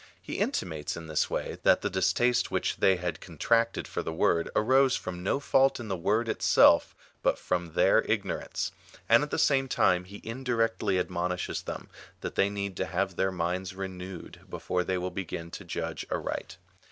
[0.19, 4.11] He intimates in this way, that the distaste which they had con tracted for the
[4.11, 8.71] word, arose from no fault in the word itself, but from their ignorance;
[9.07, 11.87] and at the same time he indirectly admonishes them,
[12.21, 16.03] that they need to have their minds re newed, before they will begin to judge
[16.09, 16.57] aright.